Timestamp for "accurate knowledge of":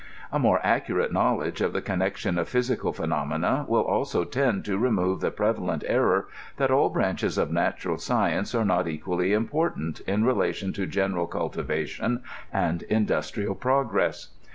0.65-1.73